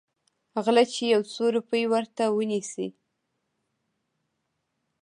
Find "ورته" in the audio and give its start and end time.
1.93-2.23